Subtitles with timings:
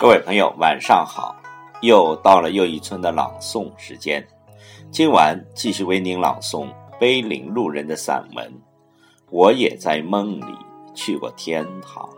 [0.00, 1.36] 各位朋友，晚上好！
[1.82, 4.26] 又到了又一村的朗诵时间，
[4.90, 6.68] 今晚继续为您朗诵
[6.98, 8.50] 碑林路人的散文。
[9.28, 10.54] 我也在梦里
[10.94, 12.08] 去过天堂。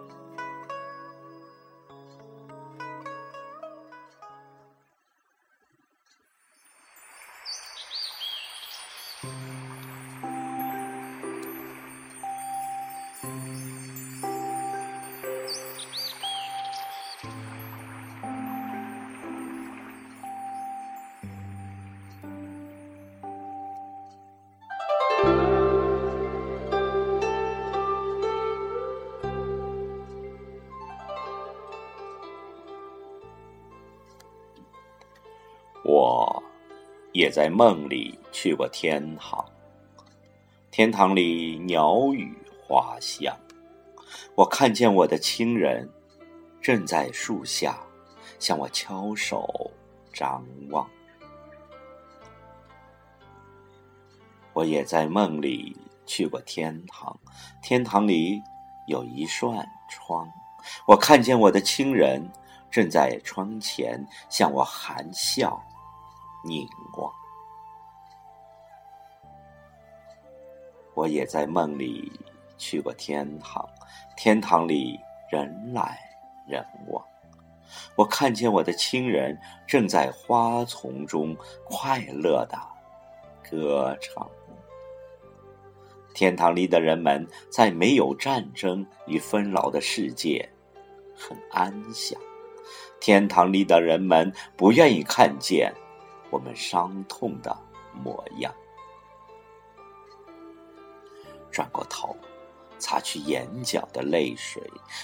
[35.95, 36.43] 我
[37.13, 39.45] 也在梦里去过天堂，
[40.71, 42.35] 天堂里鸟语
[42.67, 43.37] 花香，
[44.35, 45.87] 我看见我的亲人
[46.63, 47.79] 正在树下
[48.39, 49.71] 向我敲手
[50.15, 50.89] 张望。
[54.55, 57.15] 我也在梦里去过天堂，
[57.63, 58.41] 天堂里
[58.89, 59.51] 有一扇
[59.91, 60.27] 窗，
[60.87, 62.27] 我看见我的亲人
[62.71, 65.63] 正在窗前向我含笑。
[66.45, 67.13] 凝望，
[70.95, 72.11] 我也在梦里
[72.59, 73.69] 去过天堂，
[74.17, 74.99] 天堂里
[75.31, 75.99] 人来
[76.49, 77.05] 人往，
[77.97, 82.59] 我看见我的亲人正在花丛中快乐的
[83.49, 84.29] 歌唱。
[86.13, 90.47] 天堂里的人们在没有战争与纷扰的世界
[91.17, 92.21] 很安详，
[93.01, 95.73] 天堂里的人们不愿意看见。
[96.33, 97.55] 我们伤痛的
[97.93, 98.51] 模样，
[101.51, 102.17] 转过头，
[102.79, 104.63] 擦去眼角的泪水，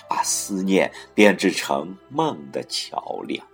[0.08, 3.46] 把思念编织成梦的桥梁。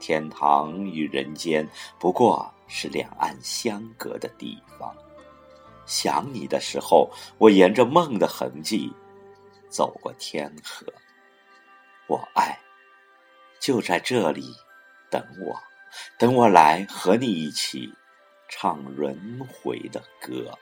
[0.00, 4.96] 天堂与人间不过是两岸相隔的地方。
[5.84, 8.90] 想你的时候，我沿着梦的痕迹
[9.68, 10.86] 走过天河。
[12.06, 12.58] 我爱，
[13.60, 14.54] 就在这里。
[15.10, 15.58] 等我，
[16.18, 17.92] 等我来和你一起
[18.48, 20.58] 唱轮回的歌。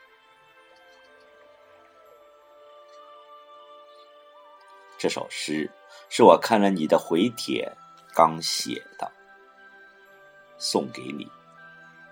[4.96, 5.70] 这首诗
[6.08, 7.76] 是我看了你的回帖
[8.14, 9.10] 刚写的，
[10.56, 11.30] 送给你。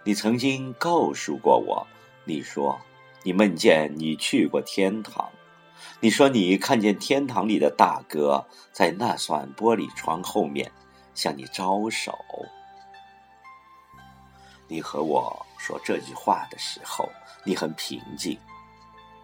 [0.05, 1.87] 你曾经告诉过我，
[2.25, 2.79] 你说
[3.23, 5.31] 你梦见你去过天堂，
[6.01, 10.71] 你说你看见天堂里的大哥在那扇玻璃窗后面。
[11.15, 12.19] 向你招手。
[14.69, 17.09] 你和我说这句话的时候，
[17.45, 18.39] 你很平静，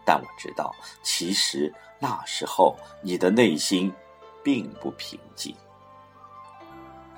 [0.05, 3.91] 但我知道，其实那时候你的内心
[4.43, 5.55] 并不平静。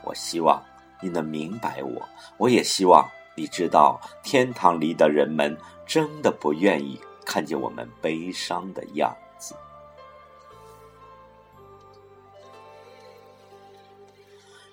[0.03, 0.63] 我希望
[1.01, 2.07] 你能明白我，
[2.38, 9.55] 我也希望你知道，天堂里的人们真的不愿意看见我们悲伤的样子。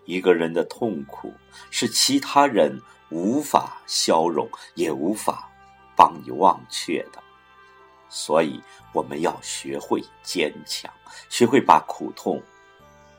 [0.08, 1.34] 一个人的痛苦
[1.70, 2.80] 是其他人
[3.10, 5.46] 无法消融，也无法
[5.94, 7.22] 帮你忘却的，
[8.08, 8.58] 所以
[8.94, 10.90] 我们要学会坚强，
[11.28, 12.42] 学会把苦痛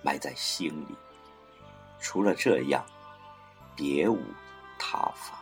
[0.02, 0.96] 埋在心里。
[2.00, 2.84] 除了这样，
[3.76, 4.20] 别无
[4.80, 5.40] 他法。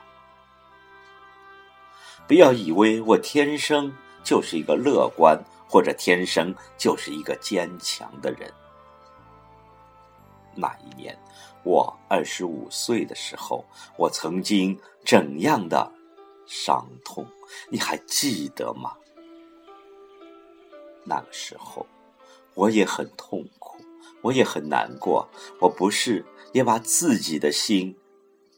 [2.28, 8.52] 不要以为我天生就是一个乐观，或者天生就是一个坚强的人。
[10.58, 11.18] 那一年，
[11.64, 13.64] 我二十五岁的时候，
[13.96, 15.92] 我曾经怎样的
[16.46, 17.26] 伤痛，
[17.70, 18.96] 你还记得吗？
[21.06, 21.86] 那个时候，
[22.56, 23.78] 我也很痛苦，
[24.22, 25.30] 我也很难过。
[25.62, 27.96] 我不是也把自己的心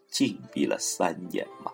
[0.09, 1.71] 禁闭了三年吗？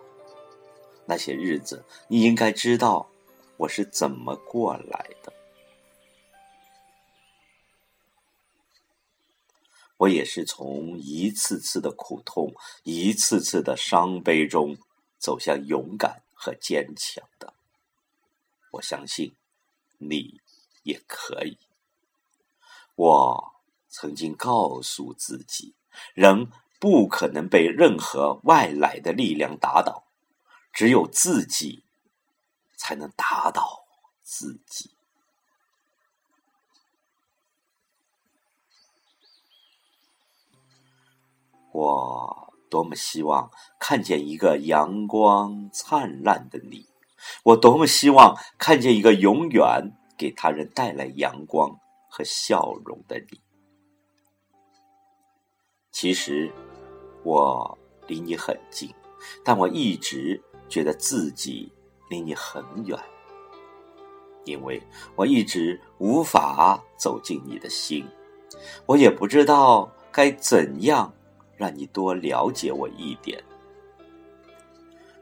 [1.06, 3.08] 那些日子，你应该知道
[3.56, 5.32] 我是怎么过来的。
[9.98, 14.76] 我也是从一次次的苦痛、一次次的伤悲中
[15.18, 17.54] 走向勇敢和坚强的。
[18.72, 19.34] 我相信
[19.98, 20.40] 你
[20.82, 21.56] 也可以。
[22.94, 23.54] 我
[23.88, 25.74] 曾经告诉自己，
[26.14, 30.04] 人不可能被任何外来的力量打倒，
[30.72, 31.84] 只有自己
[32.76, 33.84] 才能打倒
[34.22, 34.95] 自己。
[41.76, 46.86] 我多么希望看见一个阳光灿烂的你，
[47.44, 51.78] 我多么希望看见一个永远给他人带来阳光
[52.08, 53.38] 和笑容的你。
[55.92, 56.50] 其实
[57.22, 58.90] 我离你很近，
[59.44, 61.70] 但我一直觉得自己
[62.08, 62.98] 离你很远，
[64.46, 64.82] 因为
[65.14, 68.08] 我一直无法走进你的心，
[68.86, 71.12] 我也不知道该怎样
[71.56, 73.42] 让你多了解我一点。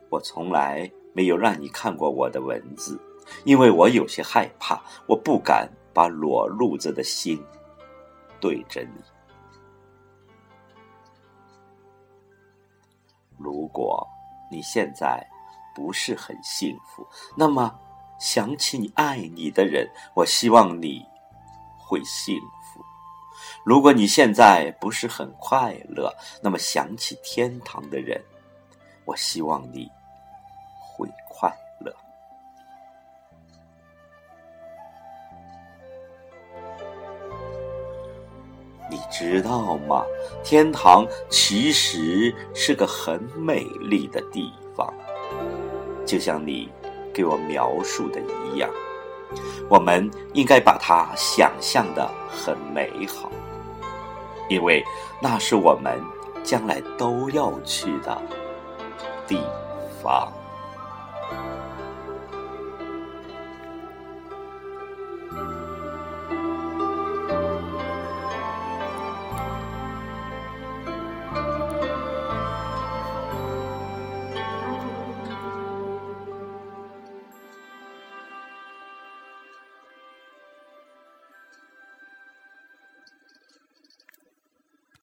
[0.08, 3.00] 我从来没有让你看过我的文字，
[3.44, 7.42] 因为我有些害怕，我不敢把裸露着的心
[8.40, 9.02] 对着你。
[13.36, 14.06] 如果
[14.50, 15.26] 你现在
[15.74, 17.06] 不是很幸福，
[17.36, 17.76] 那么
[18.20, 21.04] 想起你爱你的人，我希望你
[21.76, 22.63] 会幸福。
[23.64, 28.22] 如果你现在不是很快乐，那么想起天堂的人，
[29.04, 29.90] 我希望你。
[30.96, 31.92] 会快乐。
[38.88, 40.04] 你知道吗？
[40.44, 44.94] 天堂其实是个很美丽的地方，
[46.06, 46.70] 就像你
[47.12, 48.70] 给我描述的一样。
[49.68, 53.28] 我们应该把它想象的很美好，
[54.48, 54.84] 因为
[55.20, 56.00] 那是我们
[56.42, 58.20] 将来都要去的
[59.26, 59.40] 地
[60.02, 60.32] 方。